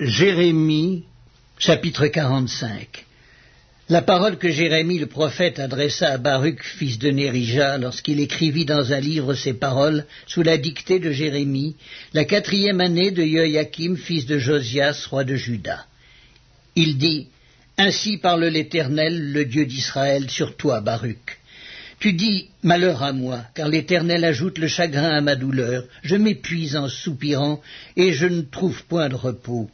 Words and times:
Jérémie, 0.00 1.04
chapitre 1.56 2.08
45 2.08 3.06
La 3.88 4.02
parole 4.02 4.38
que 4.38 4.50
Jérémie 4.50 4.98
le 4.98 5.06
prophète 5.06 5.60
adressa 5.60 6.08
à 6.08 6.18
Baruch, 6.18 6.64
fils 6.64 6.98
de 6.98 7.10
Nérija, 7.10 7.78
lorsqu'il 7.78 8.18
écrivit 8.18 8.64
dans 8.64 8.92
un 8.92 8.98
livre 8.98 9.34
ces 9.34 9.54
paroles, 9.54 10.04
sous 10.26 10.42
la 10.42 10.56
dictée 10.56 10.98
de 10.98 11.12
Jérémie, 11.12 11.76
la 12.12 12.24
quatrième 12.24 12.80
année 12.80 13.12
de 13.12 13.24
Joachim, 13.24 13.94
fils 13.94 14.26
de 14.26 14.36
Josias, 14.36 15.06
roi 15.08 15.22
de 15.22 15.36
Juda. 15.36 15.86
Il 16.74 16.98
dit, 16.98 17.28
Ainsi 17.78 18.16
parle 18.16 18.46
l'Éternel, 18.46 19.30
le 19.30 19.44
Dieu 19.44 19.64
d'Israël, 19.64 20.28
sur 20.28 20.56
toi, 20.56 20.80
Baruch. 20.80 21.38
Tu 22.00 22.14
dis 22.14 22.48
Malheur 22.64 23.04
à 23.04 23.12
moi, 23.12 23.44
car 23.54 23.68
l'Éternel 23.68 24.24
ajoute 24.24 24.58
le 24.58 24.66
chagrin 24.66 25.10
à 25.10 25.20
ma 25.20 25.36
douleur. 25.36 25.84
Je 26.02 26.16
m'épuise 26.16 26.74
en 26.74 26.88
soupirant, 26.88 27.62
et 27.96 28.12
je 28.12 28.26
ne 28.26 28.42
trouve 28.42 28.82
point 28.86 29.08
de 29.08 29.14
repos. 29.14 29.70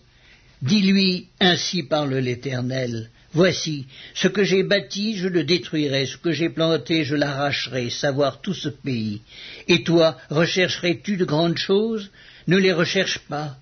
Dis-lui 0.63 1.29
Ainsi 1.41 1.83
parle 1.83 2.17
l'Éternel. 2.17 3.11
Voici, 3.33 3.87
ce 4.15 4.27
que 4.29 4.43
j'ai 4.43 4.65
bâti, 4.65 5.17
je 5.17 5.29
le 5.29 5.45
détruirai, 5.45 6.07
ce 6.07 6.17
que 6.17 6.33
j'ai 6.33 6.51
planté, 6.51 7.05
je 7.05 7.15
l'arracherai, 7.15 7.89
savoir 7.89 8.41
tout 8.41 8.55
ce 8.55 8.69
pays. 8.69 9.23
Et 9.69 9.85
toi, 9.85 10.17
rechercherais-tu 10.31 11.17
de 11.17 11.25
grandes 11.25 11.57
choses? 11.57 12.11
Ne 12.49 12.57
les 12.57 12.73
recherche 12.73 13.21
pas. 13.21 13.57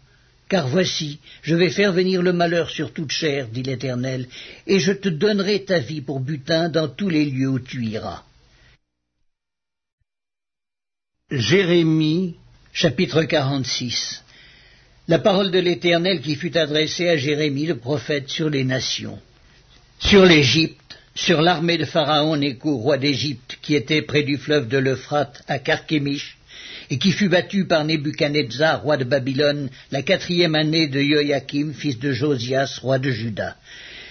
Car 0.49 0.67
voici, 0.67 1.19
je 1.43 1.55
vais 1.55 1.69
faire 1.69 1.93
venir 1.93 2.23
le 2.23 2.33
malheur 2.33 2.71
sur 2.71 2.95
toute 2.95 3.13
chair, 3.13 3.49
dit 3.49 3.63
l'Éternel, 3.63 4.27
et 4.67 4.81
je 4.81 4.93
te 4.93 5.11
donnerai 5.11 5.65
ta 5.65 5.79
vie 5.79 6.01
pour 6.01 6.21
butin 6.21 6.71
dans 6.71 6.89
tous 6.89 7.11
les 7.11 7.27
lieux 7.27 7.51
où 7.51 7.59
tu 7.59 7.85
iras. 7.85 8.23
Jérémie, 11.31 12.37
chapitre 12.73 13.25
46 13.25 14.23
La 15.11 15.19
parole 15.19 15.51
de 15.51 15.59
l'Éternel 15.59 16.21
qui 16.21 16.35
fut 16.35 16.55
adressée 16.59 17.09
à 17.09 17.17
Jérémie 17.17 17.65
le 17.65 17.79
prophète 17.79 18.29
sur 18.29 18.51
les 18.51 18.63
nations, 18.63 19.19
sur 19.99 20.27
l'Égypte, 20.27 20.99
sur 21.15 21.41
l'armée 21.41 21.79
de 21.79 21.87
Pharaon 21.87 22.37
Néco, 22.37 22.77
roi 22.77 22.99
d'Égypte, 22.99 23.59
qui 23.63 23.75
était 23.75 24.03
près 24.03 24.23
du 24.23 24.37
fleuve 24.37 24.69
de 24.69 24.77
l'Euphrate, 24.77 25.43
à 25.49 25.61
Carchemish, 25.61 26.37
et 26.91 26.99
qui 26.99 27.13
fut 27.13 27.31
battu 27.31 27.65
par 27.65 27.87
Nebuchadnezzar, 27.87 28.83
roi 28.83 28.99
de 28.99 29.05
Babylone, 29.05 29.71
la 29.91 30.03
quatrième 30.03 30.55
année 30.55 30.89
de 30.89 31.01
Joachim, 31.01 31.73
fils 31.73 31.99
de 31.99 32.13
Josias, 32.13 32.79
roi 32.83 32.99
de 32.99 33.11
Juda. 33.11 33.57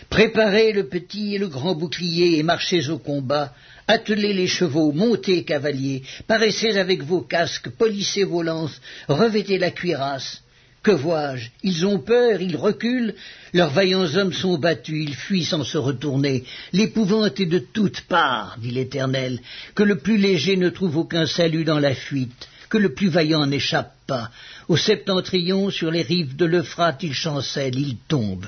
Préparez 0.10 0.72
le 0.72 0.88
petit 0.88 1.36
et 1.36 1.38
le 1.38 1.48
grand 1.48 1.76
bouclier 1.76 2.40
et 2.40 2.44
marchez 2.44 2.90
au 2.90 2.98
combat, 2.98 3.54
attelez 3.88 4.34
les 4.34 4.48
chevaux, 4.48 4.92
montez 4.94 5.44
cavaliers, 5.44 6.02
paraissez 6.26 6.76
avec 6.80 7.04
vos 7.04 7.22
casques, 7.22 7.70
polissez 7.70 8.24
vos 8.24 8.42
lances, 8.42 8.82
revêtez 9.08 9.60
la 9.60 9.70
cuirasse. 9.70 10.42
Que 10.88 10.94
vois-je? 10.94 11.50
Ils 11.64 11.86
ont 11.86 12.00
peur, 12.00 12.42
ils 12.42 12.56
reculent, 12.56 13.14
leurs 13.52 13.72
vaillants 13.72 14.16
hommes 14.16 14.32
sont 14.32 14.58
battus, 14.58 15.04
ils 15.06 15.16
fuient 15.16 15.44
sans 15.44 15.66
se 15.66 15.78
retourner. 15.78 16.46
L'épouvante 16.72 17.42
est 17.42 17.46
de 17.46 17.60
toutes 17.60 18.04
parts, 18.04 18.56
dit 18.62 18.72
l'Éternel, 18.72 19.42
que 19.76 19.84
le 19.84 19.98
plus 19.98 20.18
léger 20.18 20.56
ne 20.56 20.70
trouve 20.70 20.96
aucun 20.96 21.26
salut 21.26 21.66
dans 21.66 21.80
la 21.80 21.94
fuite, 21.94 22.48
que 22.70 22.78
le 22.78 22.94
plus 22.94 23.10
vaillant 23.10 23.46
n'échappe 23.46 23.96
pas. 24.08 24.32
Au 24.70 24.78
septentrion, 24.78 25.72
sur 25.72 25.92
les 25.92 26.04
rives 26.04 26.38
de 26.38 26.46
l'Euphrate, 26.46 27.04
il 27.04 27.14
chancelle, 27.14 27.78
il 27.78 27.98
tombe. 28.08 28.48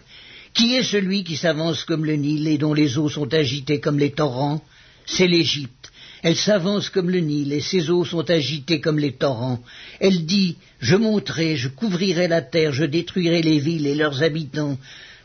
Qui 0.54 0.76
est 0.76 0.84
celui 0.84 1.26
qui 1.26 1.36
s'avance 1.36 1.84
comme 1.84 2.06
le 2.06 2.16
Nil 2.16 2.48
et 2.48 2.58
dont 2.58 2.74
les 2.74 2.98
eaux 2.98 3.10
sont 3.10 3.34
agitées 3.34 3.82
comme 3.82 4.00
les 4.00 4.12
torrents? 4.12 4.64
C'est 5.06 5.28
l'Égypte. 5.28 5.79
Elle 6.22 6.36
s'avance 6.36 6.90
comme 6.90 7.10
le 7.10 7.20
Nil 7.20 7.54
et 7.54 7.62
ses 7.62 7.90
eaux 7.90 8.04
sont 8.04 8.30
agitées 8.30 8.82
comme 8.82 9.00
les 9.00 9.14
torrents. 9.14 9.64
Elle 10.00 10.26
dit 10.26 10.58
Je 10.80 10.96
monterai, 10.96 11.56
je 11.56 11.70
couvrirai 11.70 12.28
la 12.28 12.42
terre, 12.42 12.74
je 12.74 12.86
détruirai 12.86 13.42
les 13.42 13.60
villes 13.60 13.88
et 13.88 13.96
leurs 13.96 14.22
habitants. 14.22 14.78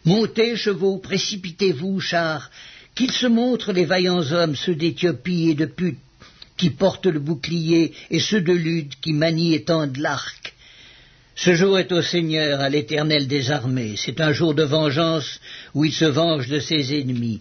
Montez, 0.04 0.56
chevaux, 0.56 0.98
précipitez-vous, 0.98 1.98
chars, 1.98 2.50
qu'ils 2.94 3.12
se 3.12 3.26
montrent 3.26 3.72
les 3.72 3.86
vaillants 3.86 4.30
hommes, 4.32 4.54
ceux 4.54 4.74
d'Éthiopie 4.74 5.50
et 5.50 5.54
de 5.54 5.66
Put, 5.66 5.98
qui 6.56 6.70
portent 6.70 7.06
le 7.06 7.18
bouclier, 7.18 7.92
et 8.10 8.20
ceux 8.20 8.40
de 8.40 8.52
Lude, 8.52 8.94
qui 9.00 9.12
manient 9.12 9.54
et 9.54 9.64
tendent 9.64 9.96
l'arc. 9.96 10.54
Ce 11.34 11.54
jour 11.54 11.78
est 11.78 11.90
au 11.90 12.02
Seigneur, 12.02 12.60
à 12.60 12.68
l'Éternel 12.68 13.26
des 13.26 13.50
armées. 13.50 13.94
C'est 13.96 14.20
un 14.20 14.32
jour 14.32 14.54
de 14.54 14.62
vengeance 14.62 15.40
où 15.74 15.84
il 15.84 15.92
se 15.92 16.04
venge 16.04 16.46
de 16.46 16.60
ses 16.60 16.94
ennemis. 17.00 17.40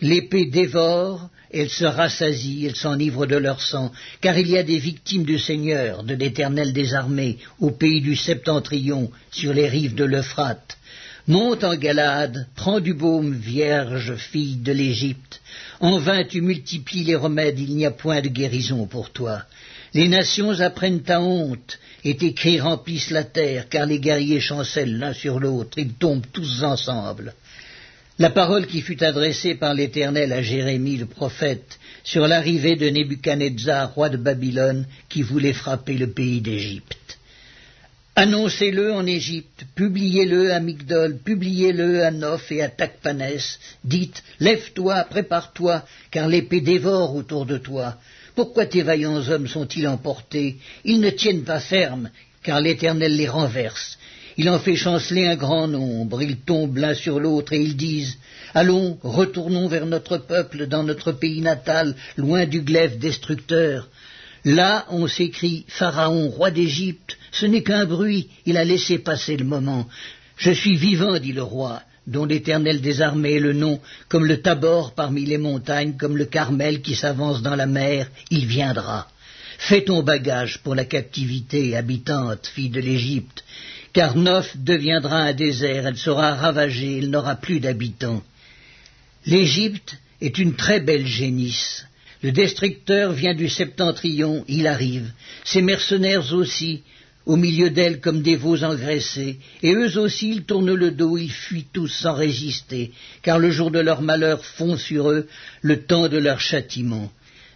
L'épée 0.00 0.46
dévore, 0.46 1.28
elle 1.52 1.68
se 1.68 1.84
rassasie, 1.84 2.64
elle 2.66 2.76
s'enivre 2.76 3.26
de 3.26 3.36
leur 3.36 3.60
sang, 3.60 3.92
car 4.20 4.38
il 4.38 4.48
y 4.48 4.56
a 4.56 4.62
des 4.62 4.78
victimes 4.78 5.24
du 5.24 5.38
Seigneur, 5.38 6.04
de 6.04 6.14
l'Éternel 6.14 6.72
des 6.72 6.94
armées, 6.94 7.38
au 7.58 7.70
pays 7.70 8.00
du 8.00 8.16
septentrion, 8.16 9.10
sur 9.30 9.52
les 9.52 9.68
rives 9.68 9.94
de 9.94 10.04
l'Euphrate. 10.04 10.78
Monte 11.26 11.64
en 11.64 11.76
Galade, 11.76 12.46
prends 12.56 12.80
du 12.80 12.94
baume, 12.94 13.34
vierge, 13.34 14.14
fille 14.16 14.56
de 14.56 14.72
l'Égypte. 14.72 15.40
En 15.80 15.98
vain 15.98 16.24
tu 16.24 16.40
multiplies 16.40 17.04
les 17.04 17.16
remèdes, 17.16 17.58
il 17.58 17.76
n'y 17.76 17.84
a 17.86 17.90
point 17.90 18.22
de 18.22 18.28
guérison 18.28 18.86
pour 18.86 19.10
toi. 19.10 19.42
Les 19.92 20.08
nations 20.08 20.60
apprennent 20.60 21.02
ta 21.02 21.20
honte, 21.20 21.78
et 22.04 22.16
tes 22.16 22.32
cris 22.32 22.60
remplissent 22.60 23.10
la 23.10 23.24
terre, 23.24 23.68
car 23.68 23.86
les 23.86 23.98
guerriers 23.98 24.40
chancellent 24.40 24.98
l'un 24.98 25.12
sur 25.12 25.40
l'autre, 25.40 25.78
ils 25.78 25.92
tombent 25.92 26.26
tous 26.32 26.62
ensemble. 26.62 27.34
La 28.20 28.28
parole 28.28 28.66
qui 28.66 28.82
fut 28.82 29.02
adressée 29.02 29.54
par 29.54 29.72
l'Éternel 29.72 30.34
à 30.34 30.42
Jérémie 30.42 30.98
le 30.98 31.06
prophète 31.06 31.78
sur 32.04 32.28
l'arrivée 32.28 32.76
de 32.76 32.90
Nebuchadnezzar, 32.90 33.94
roi 33.94 34.10
de 34.10 34.18
Babylone, 34.18 34.84
qui 35.08 35.22
voulait 35.22 35.54
frapper 35.54 35.94
le 35.94 36.10
pays 36.10 36.42
d'Égypte. 36.42 37.18
Annoncez-le 38.16 38.92
en 38.92 39.06
Égypte, 39.06 39.64
publiez-le 39.74 40.52
à 40.52 40.60
Migdol, 40.60 41.16
publiez-le 41.24 42.04
à 42.04 42.10
Noph 42.10 42.52
et 42.52 42.60
à 42.60 42.68
Tacpanès. 42.68 43.58
Dites, 43.84 44.22
lève-toi, 44.38 45.04
prépare-toi, 45.04 45.82
car 46.10 46.28
l'épée 46.28 46.60
dévore 46.60 47.14
autour 47.14 47.46
de 47.46 47.56
toi. 47.56 47.96
Pourquoi 48.34 48.66
tes 48.66 48.82
vaillants 48.82 49.30
hommes 49.30 49.48
sont-ils 49.48 49.88
emportés? 49.88 50.58
Ils 50.84 51.00
ne 51.00 51.08
tiennent 51.08 51.44
pas 51.44 51.60
ferme, 51.60 52.10
car 52.42 52.60
l'Éternel 52.60 53.16
les 53.16 53.28
renverse. 53.28 53.96
Il 54.40 54.48
en 54.48 54.58
fait 54.58 54.74
chanceler 54.74 55.26
un 55.26 55.36
grand 55.36 55.68
nombre, 55.68 56.22
ils 56.22 56.38
tombent 56.38 56.78
l'un 56.78 56.94
sur 56.94 57.20
l'autre 57.20 57.52
et 57.52 57.60
ils 57.60 57.76
disent 57.76 58.16
Allons, 58.54 58.96
retournons 59.02 59.68
vers 59.68 59.84
notre 59.84 60.16
peuple, 60.16 60.66
dans 60.66 60.82
notre 60.82 61.12
pays 61.12 61.42
natal, 61.42 61.94
loin 62.16 62.46
du 62.46 62.62
glaive 62.62 62.96
destructeur. 62.96 63.90
Là, 64.46 64.86
on 64.88 65.06
s'écrie 65.08 65.66
Pharaon, 65.68 66.30
roi 66.30 66.50
d'Égypte, 66.50 67.18
ce 67.32 67.44
n'est 67.44 67.62
qu'un 67.62 67.84
bruit, 67.84 68.30
il 68.46 68.56
a 68.56 68.64
laissé 68.64 68.98
passer 68.98 69.36
le 69.36 69.44
moment. 69.44 69.86
Je 70.38 70.52
suis 70.52 70.76
vivant, 70.76 71.18
dit 71.18 71.34
le 71.34 71.42
roi, 71.42 71.82
dont 72.06 72.24
l'Éternel 72.24 72.80
des 72.80 73.02
armées 73.02 73.34
est 73.34 73.40
le 73.40 73.52
nom, 73.52 73.78
comme 74.08 74.24
le 74.24 74.40
Tabor 74.40 74.94
parmi 74.94 75.26
les 75.26 75.36
montagnes, 75.36 75.98
comme 75.98 76.16
le 76.16 76.24
Carmel 76.24 76.80
qui 76.80 76.94
s'avance 76.94 77.42
dans 77.42 77.56
la 77.56 77.66
mer, 77.66 78.08
il 78.30 78.46
viendra. 78.46 79.06
Fais 79.58 79.84
ton 79.84 80.02
bagage 80.02 80.62
pour 80.62 80.74
la 80.74 80.86
captivité, 80.86 81.76
habitante, 81.76 82.46
fille 82.46 82.70
de 82.70 82.80
l'Égypte, 82.80 83.44
car 83.92 84.16
Noph 84.16 84.56
deviendra 84.56 85.18
un 85.22 85.32
désert, 85.32 85.86
elle 85.86 85.96
sera 85.96 86.34
ravagée, 86.34 86.98
il 86.98 87.10
n'aura 87.10 87.36
plus 87.36 87.60
d'habitants. 87.60 88.22
L'Égypte 89.26 89.96
est 90.20 90.38
une 90.38 90.54
très 90.54 90.80
belle 90.80 91.06
génisse. 91.06 91.86
Le 92.22 92.32
destructeur 92.32 93.12
vient 93.12 93.34
du 93.34 93.48
septentrion, 93.48 94.44
il 94.46 94.66
arrive. 94.66 95.10
Ses 95.44 95.62
mercenaires 95.62 96.32
aussi, 96.34 96.82
au 97.26 97.36
milieu 97.36 97.70
d'elle 97.70 98.00
comme 98.00 98.22
des 98.22 98.36
veaux 98.36 98.62
engraissés, 98.62 99.38
et 99.62 99.74
eux 99.74 99.98
aussi 99.98 100.30
ils 100.30 100.44
tournent 100.44 100.74
le 100.74 100.90
dos, 100.90 101.16
ils 101.16 101.32
fuient 101.32 101.68
tous 101.72 101.88
sans 101.88 102.14
résister, 102.14 102.92
car 103.22 103.38
le 103.38 103.50
jour 103.50 103.70
de 103.70 103.78
leur 103.78 104.02
malheur 104.02 104.44
fond 104.44 104.76
sur 104.76 105.10
eux 105.10 105.26
le 105.62 105.82
temps 105.82 106.08
de 106.08 106.18
leur 106.18 106.40
châtiment. 106.40 107.10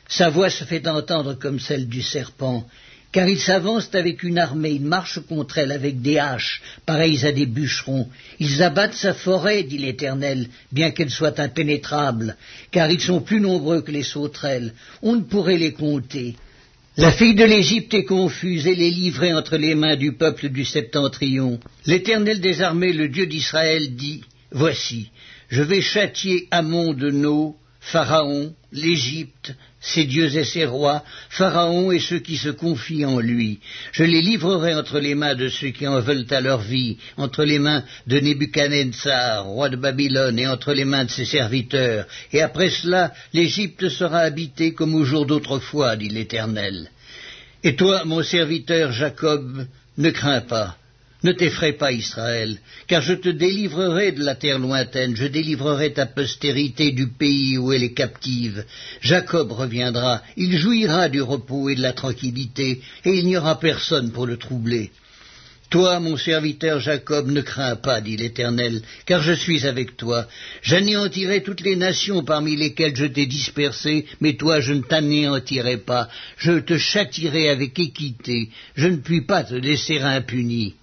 Sa 0.09 0.31
voix 0.31 0.51
se 0.51 0.65
fait 0.65 0.87
entendre 0.87 1.35
comme 1.35 1.61
celle 1.61 1.89
du 1.89 2.03
serpent, 2.03 2.67
car 3.15 3.29
ils 3.29 3.39
s'avancent 3.39 3.95
avec 3.95 4.25
une 4.25 4.39
armée, 4.39 4.73
ils 4.73 4.85
marchent 4.85 5.21
contre 5.21 5.59
elle 5.59 5.71
avec 5.71 6.03
des 6.03 6.19
haches, 6.19 6.61
pareilles 6.85 7.25
à 7.25 7.31
des 7.31 7.47
bûcherons. 7.47 8.09
Ils 8.41 8.61
abattent 8.61 8.95
sa 8.95 9.15
forêt, 9.15 9.63
dit 9.63 9.79
l'Éternel, 9.79 10.49
bien 10.73 10.91
qu'elle 10.91 11.13
soit 11.13 11.39
impénétrable, 11.39 12.37
car 12.73 12.91
ils 12.91 13.01
sont 13.01 13.21
plus 13.21 13.41
nombreux 13.41 13.83
que 13.83 13.93
les 13.93 14.03
sauterelles. 14.03 14.73
On 15.01 15.15
ne 15.15 15.23
pourrait 15.23 15.59
les 15.59 15.75
compter. 15.75 16.35
La 16.97 17.13
fille 17.13 17.37
de 17.37 17.45
l'Égypte 17.45 17.95
est 17.95 18.05
confuse, 18.05 18.67
elle 18.67 18.83
est 18.83 18.91
livrée 18.91 19.33
entre 19.33 19.59
les 19.59 19.77
mains 19.77 19.97
du 19.97 20.15
peuple 20.15 20.49
du 20.49 20.65
septentrion. 20.65 21.61
L'Éternel 21.87 22.41
des 22.41 22.63
armées, 22.63 22.93
le 22.93 23.07
Dieu 23.07 23.27
d'Israël, 23.27 23.95
dit, 23.95 24.25
Voici, 24.51 25.11
je 25.51 25.63
vais 25.63 25.83
châtier 25.83 26.49
Amon 26.51 26.93
de 26.95 27.13
No, 27.13 27.55
Pharaon, 27.87 28.55
l'Égypte, 28.73 29.55
ses 29.81 30.05
dieux 30.05 30.35
et 30.35 30.45
ses 30.45 30.65
rois, 30.65 31.05
Pharaon 31.29 31.93
et 31.93 32.01
ceux 32.01 32.19
qui 32.19 32.37
se 32.37 32.49
confient 32.49 33.05
en 33.05 33.21
lui. 33.21 33.61
Je 33.93 34.05
les 34.05 34.23
livrerai 34.23 34.75
entre 34.75 34.99
les 34.99 35.15
mains 35.15 35.35
de 35.35 35.49
ceux 35.49 35.69
qui 35.69 35.87
en 35.87 36.01
veulent 36.01 36.27
à 36.31 36.41
leur 36.41 36.61
vie, 36.61 36.97
entre 37.19 37.45
les 37.45 37.59
mains 37.59 37.85
de 38.07 38.19
Nebuchadnezzar, 38.19 39.45
roi 39.45 39.69
de 39.69 39.77
Babylone, 39.77 40.39
et 40.39 40.49
entre 40.49 40.73
les 40.73 40.87
mains 40.87 41.05
de 41.05 41.11
ses 41.11 41.27
serviteurs. 41.27 42.07
Et 42.33 42.41
après 42.41 42.71
cela, 42.71 43.13
l'Égypte 43.35 43.89
sera 43.91 44.21
habitée 44.21 44.73
comme 44.73 44.95
au 44.95 45.05
jour 45.05 45.27
d'autrefois, 45.27 45.97
dit 45.97 46.09
l'Éternel. 46.09 46.91
Et 47.63 47.77
toi, 47.77 48.05
mon 48.07 48.23
serviteur 48.23 48.93
Jacob, 48.93 49.67
ne 49.99 50.11
crains 50.11 50.41
pas. 50.41 50.77
Ne 51.25 51.33
t'effraie 51.33 51.73
pas, 51.73 51.91
Israël, 51.91 52.59
car 52.87 53.01
je 53.01 53.15
te 53.15 53.31
délivrerai 53.31 54.13
de 54.13 54.23
la 54.23 54.35
terre 54.35 54.59
lointaine, 54.59 55.17
je 55.17 55.27
délivrerai 55.27 55.95
ta 55.95 56.05
postérité 56.05 56.93
du 56.93 57.09
pays 57.09 57.57
où 57.57 57.73
elle 57.73 57.83
est 57.83 57.95
captive. 57.95 58.67
Jacob 59.01 59.51
reviendra, 59.51 60.23
il 60.37 60.59
jouira 60.59 61.09
du 61.09 61.23
repos 61.23 61.71
et 61.71 61.77
de 61.77 61.81
la 61.81 61.95
tranquillité, 61.95 62.83
et 63.07 63.15
il 63.15 63.25
n'y 63.25 63.39
aura 63.39 63.59
personne 63.59 64.13
pour 64.13 64.27
le 64.27 64.37
troubler. 64.37 64.91
Toi, 65.71 65.99
mon 65.99 66.19
serviteur 66.19 66.79
Jacob, 66.79 67.31
ne 67.31 67.41
crains 67.41 67.77
pas, 67.77 68.03
dit 68.03 68.19
l'Éternel, 68.19 68.83
car 69.07 69.23
je 69.23 69.33
suis 69.33 69.67
avec 69.67 69.97
toi. 69.97 70.27
J'anéantirai 70.63 71.43
toutes 71.43 71.63
les 71.63 71.77
nations 71.77 72.23
parmi 72.23 72.55
lesquelles 72.55 72.95
je 72.95 73.07
t'ai 73.07 73.25
dispersé, 73.25 74.05
mais 74.21 74.35
toi 74.35 74.61
je 74.61 74.75
ne 74.75 74.83
t'anéantirai 74.83 75.79
pas. 75.79 76.11
Je 76.37 76.59
te 76.59 76.77
châtirai 76.77 77.49
avec 77.49 77.79
équité. 77.79 78.51
Je 78.77 78.89
ne 78.89 78.97
puis 78.97 79.23
pas 79.23 79.43
te 79.43 79.55
laisser 79.55 79.99
impuni. 80.01 80.75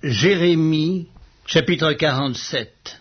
Jérémie, 0.00 1.08
chapitre 1.44 1.92
47 1.92 3.00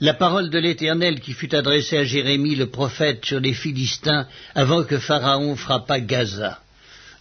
La 0.00 0.14
parole 0.14 0.48
de 0.48 0.58
l'Éternel 0.58 1.20
qui 1.20 1.34
fut 1.34 1.54
adressée 1.54 1.98
à 1.98 2.04
Jérémie 2.04 2.54
le 2.54 2.70
prophète 2.70 3.26
sur 3.26 3.38
les 3.38 3.52
Philistins 3.52 4.26
avant 4.54 4.82
que 4.84 4.96
Pharaon 4.96 5.56
frappât 5.56 6.00
Gaza. 6.00 6.58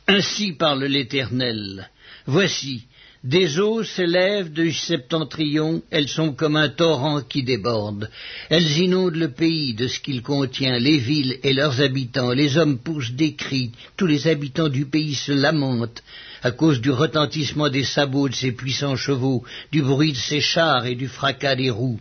Ainsi 0.07 0.53
parle 0.53 0.85
l'Éternel. 0.85 1.89
Voici, 2.25 2.85
des 3.25 3.59
eaux 3.59 3.83
s'élèvent 3.83 4.53
du 4.53 4.71
septentrion, 4.71 5.81
elles 5.91 6.07
sont 6.07 6.31
comme 6.31 6.55
un 6.55 6.69
torrent 6.69 7.21
qui 7.21 7.43
déborde. 7.43 8.09
Elles 8.49 8.77
inondent 8.77 9.17
le 9.17 9.31
pays 9.33 9.73
de 9.73 9.89
ce 9.89 9.99
qu'il 9.99 10.21
contient, 10.21 10.79
les 10.79 10.99
villes 10.99 11.37
et 11.43 11.51
leurs 11.51 11.81
habitants. 11.81 12.31
Les 12.31 12.57
hommes 12.57 12.79
poussent 12.79 13.11
des 13.11 13.35
cris, 13.35 13.73
tous 13.97 14.07
les 14.07 14.29
habitants 14.29 14.69
du 14.69 14.85
pays 14.85 15.15
se 15.15 15.33
lamentent 15.33 16.01
à 16.41 16.51
cause 16.51 16.81
du 16.81 16.91
retentissement 16.91 17.69
des 17.69 17.83
sabots 17.83 18.29
de 18.29 18.35
ses 18.35 18.51
puissants 18.51 18.95
chevaux, 18.95 19.43
du 19.71 19.81
bruit 19.81 20.13
de 20.13 20.17
ses 20.17 20.41
chars 20.41 20.85
et 20.85 20.95
du 20.95 21.07
fracas 21.07 21.55
des 21.55 21.69
roues. 21.69 21.99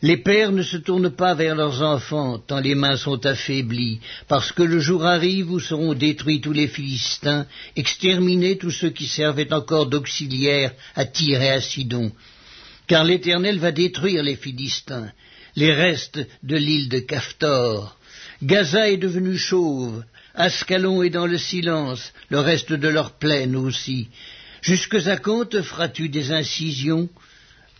Les 0.00 0.16
pères 0.16 0.52
ne 0.52 0.62
se 0.62 0.76
tournent 0.76 1.10
pas 1.10 1.34
vers 1.34 1.56
leurs 1.56 1.82
enfants, 1.82 2.38
tant 2.38 2.60
les 2.60 2.76
mains 2.76 2.96
sont 2.96 3.24
affaiblies, 3.26 3.98
parce 4.28 4.52
que 4.52 4.62
le 4.62 4.78
jour 4.78 5.04
arrive 5.04 5.50
où 5.50 5.58
seront 5.58 5.92
détruits 5.94 6.40
tous 6.40 6.52
les 6.52 6.68
Philistins, 6.68 7.46
exterminés 7.74 8.58
tous 8.58 8.70
ceux 8.70 8.90
qui 8.90 9.06
servaient 9.06 9.52
encore 9.52 9.86
d'auxiliaires 9.86 10.72
à 10.94 11.04
Tyr 11.04 11.42
et 11.42 11.50
à 11.50 11.60
Sidon. 11.60 12.12
Car 12.86 13.02
l'Éternel 13.04 13.58
va 13.58 13.72
détruire 13.72 14.22
les 14.22 14.36
Philistins, 14.36 15.10
les 15.56 15.72
restes 15.72 16.20
de 16.44 16.56
l'île 16.56 16.88
de 16.88 17.00
Caftor. 17.00 17.96
Gaza 18.40 18.88
est 18.88 18.98
devenu 18.98 19.36
chauve, 19.36 20.04
Ascalon 20.38 21.02
est 21.02 21.10
dans 21.10 21.26
le 21.26 21.36
silence, 21.36 22.12
le 22.28 22.38
reste 22.38 22.72
de 22.72 22.86
leur 22.86 23.18
plaine 23.18 23.56
aussi. 23.56 24.08
Jusque 24.62 24.94
à 24.94 25.16
quand 25.16 25.46
te 25.46 25.62
feras-tu 25.62 26.08
des 26.08 26.30
incisions? 26.30 27.08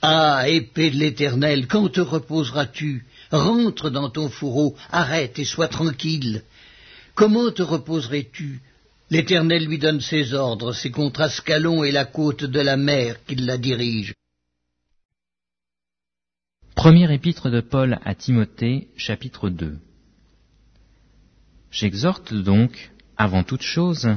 Ah, 0.02 0.49
épée 0.49 0.90
de 0.90 0.96
l'Éternel, 0.96 1.69
quand 1.69 1.88
te 1.88 2.00
reposeras-tu? 2.00 3.06
Rentre 3.31 3.90
dans 3.90 4.10
ton 4.10 4.28
fourreau, 4.28 4.76
arrête 4.90 5.38
et 5.38 5.44
sois 5.44 5.69
tranquille. 5.69 6.43
Comment 7.14 7.52
te 7.52 7.62
reposerais-tu? 7.62 8.61
L'Éternel 9.11 9.64
lui 9.66 9.78
donne 9.78 10.00
ses 10.00 10.34
ordres, 10.34 10.72
c'est 10.72 10.90
contre 10.90 11.20
Ascalon 11.20 11.84
et 11.84 11.93
la 11.93 12.06
côte 12.06 12.43
de 12.43 12.61
la 12.61 12.76
mer 12.76 13.25
qu'il 13.25 13.46
la 13.46 13.56
dirige. 13.56 14.14
Premier 16.75 17.12
épître 17.14 17.50
de 17.50 17.61
Paul 17.61 18.00
à 18.04 18.16
Timothée, 18.16 18.88
chapitre 18.96 19.49
2 19.49 19.78
J'exhorte 21.70 22.34
donc, 22.34 22.90
avant 23.16 23.42
toute 23.42 23.62
chose, 23.62 24.08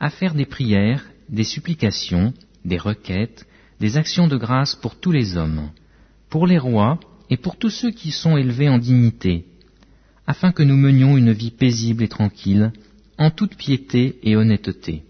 à 0.00 0.10
faire 0.10 0.34
des 0.34 0.46
prières, 0.46 1.04
des 1.28 1.44
supplications, 1.44 2.32
des 2.64 2.78
requêtes, 2.78 3.46
des 3.80 3.96
actions 3.96 4.26
de 4.26 4.36
grâce 4.36 4.74
pour 4.74 4.98
tous 4.98 5.12
les 5.12 5.36
hommes, 5.36 5.70
pour 6.30 6.46
les 6.46 6.58
rois 6.58 6.98
et 7.30 7.36
pour 7.36 7.56
tous 7.56 7.70
ceux 7.70 7.90
qui 7.90 8.10
sont 8.10 8.36
élevés 8.36 8.68
en 8.68 8.78
dignité, 8.78 9.44
afin 10.26 10.52
que 10.52 10.62
nous 10.62 10.76
menions 10.76 11.16
une 11.16 11.32
vie 11.32 11.50
paisible 11.50 12.02
et 12.02 12.08
tranquille, 12.08 12.72
en 13.18 13.30
toute 13.30 13.56
piété 13.56 14.18
et 14.22 14.36
honnêteté. 14.36 15.02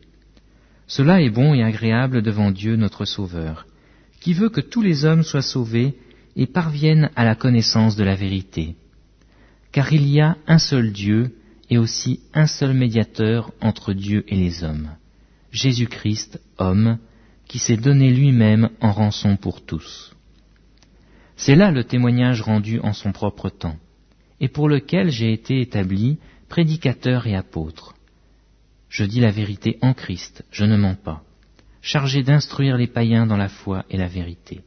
Cela 0.86 1.20
est 1.20 1.30
bon 1.30 1.54
et 1.54 1.62
agréable 1.62 2.22
devant 2.22 2.50
Dieu 2.50 2.76
notre 2.76 3.04
Sauveur, 3.04 3.66
qui 4.20 4.32
veut 4.32 4.48
que 4.48 4.60
tous 4.60 4.82
les 4.82 5.04
hommes 5.04 5.22
soient 5.22 5.42
sauvés 5.42 5.94
et 6.34 6.46
parviennent 6.46 7.10
à 7.14 7.25
la 7.25 7.34
connaissance 7.34 7.94
de 7.94 8.04
la 8.04 8.14
vérité. 8.14 8.75
Car 9.70 9.92
il 9.92 10.08
y 10.08 10.20
a 10.20 10.36
un 10.46 10.58
seul 10.58 10.92
Dieu 10.92 11.34
et 11.70 11.79
aussi 11.79 12.20
un 12.35 12.47
seul 12.47 12.73
médiateur 12.73 13.53
entre 13.61 13.93
Dieu 13.93 14.25
et 14.29 14.37
les 14.37 14.65
hommes, 14.65 14.91
Jésus-Christ, 15.53 16.41
homme, 16.59 16.99
qui 17.47 17.59
s'est 17.59 17.76
donné 17.76 18.11
lui-même 18.11 18.70
en 18.81 18.93
rançon 18.93 19.37
pour 19.37 19.65
tous. 19.65 20.15
C'est 21.37 21.56
là 21.56 21.70
le 21.70 21.85
témoignage 21.85 22.43
rendu 22.43 22.81
en 22.81 22.93
son 22.93 23.12
propre 23.12 23.49
temps, 23.49 23.76
et 24.41 24.49
pour 24.49 24.69
lequel 24.69 25.11
j'ai 25.11 25.32
été 25.32 25.61
établi 25.61 26.19
prédicateur 26.49 27.26
et 27.26 27.37
apôtre. 27.37 27.94
Je 28.88 29.05
dis 29.05 29.21
la 29.21 29.31
vérité 29.31 29.79
en 29.82 29.94
Christ, 29.94 30.44
je 30.50 30.64
ne 30.64 30.76
mens 30.76 30.94
pas, 30.94 31.23
chargé 31.82 32.23
d'instruire 32.23 32.76
les 32.76 32.87
païens 32.87 33.26
dans 33.26 33.37
la 33.37 33.49
foi 33.49 33.85
et 33.91 33.97
la 33.97 34.09
vérité. 34.09 34.62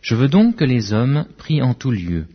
Je 0.00 0.14
veux 0.14 0.28
donc 0.28 0.56
que 0.56 0.64
les 0.64 0.92
hommes 0.92 1.26
prient 1.36 1.62
en 1.62 1.74
tout 1.74 1.90
lieu, 1.90 2.26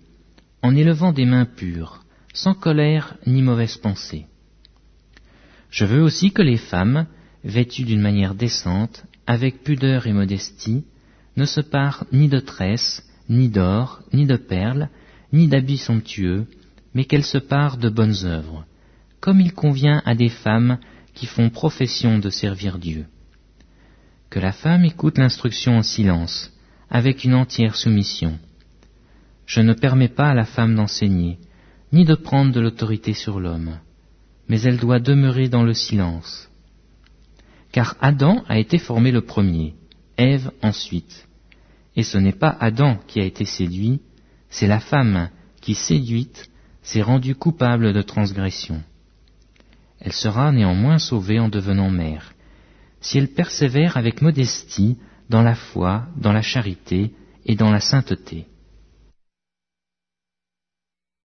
en 0.61 0.75
élevant 0.75 1.11
des 1.11 1.25
mains 1.25 1.45
pures, 1.45 2.02
sans 2.33 2.55
colère 2.55 3.15
ni 3.27 3.41
mauvaise 3.41 3.77
pensée. 3.77 4.25
Je 5.69 5.85
veux 5.85 6.01
aussi 6.01 6.31
que 6.31 6.41
les 6.41 6.57
femmes 6.57 7.07
vêtus 7.43 7.83
d'une 7.83 8.01
manière 8.01 8.35
décente, 8.35 9.05
avec 9.27 9.63
pudeur 9.63 10.07
et 10.07 10.13
modestie, 10.13 10.83
ne 11.37 11.45
se 11.45 11.61
parent 11.61 12.05
ni 12.11 12.27
de 12.27 12.39
tresses, 12.39 13.03
ni 13.29 13.49
d'or, 13.49 14.01
ni 14.13 14.25
de 14.25 14.35
perles, 14.35 14.89
ni 15.31 15.47
d'habits 15.47 15.77
somptueux, 15.77 16.45
mais 16.93 17.05
qu'elles 17.05 17.25
se 17.25 17.37
parent 17.37 17.77
de 17.77 17.89
bonnes 17.89 18.25
œuvres, 18.25 18.65
comme 19.19 19.39
il 19.39 19.53
convient 19.53 20.01
à 20.05 20.15
des 20.15 20.29
femmes 20.29 20.77
qui 21.13 21.25
font 21.25 21.49
profession 21.49 22.19
de 22.19 22.29
servir 22.29 22.77
Dieu. 22.77 23.05
Que 24.29 24.39
la 24.39 24.51
femme 24.51 24.85
écoute 24.85 25.17
l'instruction 25.17 25.77
en 25.77 25.83
silence, 25.83 26.51
avec 26.89 27.23
une 27.23 27.35
entière 27.35 27.75
soumission. 27.75 28.37
Je 29.45 29.61
ne 29.61 29.73
permets 29.73 30.09
pas 30.09 30.29
à 30.29 30.33
la 30.33 30.45
femme 30.45 30.75
d'enseigner, 30.75 31.37
ni 31.93 32.03
de 32.03 32.15
prendre 32.15 32.51
de 32.51 32.59
l'autorité 32.59 33.13
sur 33.13 33.39
l'homme, 33.39 33.79
mais 34.49 34.61
elle 34.63 34.77
doit 34.77 34.99
demeurer 34.99 35.47
dans 35.47 35.63
le 35.63 35.73
silence 35.73 36.49
car 37.73 37.97
Adam 37.99 38.43
a 38.47 38.59
été 38.59 38.77
formé 38.77 39.11
le 39.11 39.21
premier, 39.21 39.73
Ève 40.15 40.51
ensuite. 40.61 41.27
Et 41.95 42.03
ce 42.03 42.19
n'est 42.19 42.39
pas 42.43 42.55
Adam 42.59 42.99
qui 43.07 43.19
a 43.19 43.25
été 43.25 43.45
séduit, 43.45 43.99
c'est 44.49 44.67
la 44.67 44.79
femme 44.79 45.29
qui, 45.59 45.73
séduite, 45.73 46.49
s'est 46.83 47.01
rendue 47.01 47.35
coupable 47.35 47.91
de 47.91 48.01
transgression. 48.03 48.81
Elle 49.99 50.13
sera 50.13 50.51
néanmoins 50.51 50.99
sauvée 50.99 51.39
en 51.39 51.49
devenant 51.49 51.89
mère, 51.89 52.33
si 53.01 53.17
elle 53.17 53.29
persévère 53.29 53.97
avec 53.97 54.21
modestie 54.21 54.97
dans 55.29 55.41
la 55.41 55.55
foi, 55.55 56.05
dans 56.15 56.31
la 56.31 56.43
charité 56.43 57.11
et 57.45 57.55
dans 57.55 57.71
la 57.71 57.79
sainteté. 57.79 58.45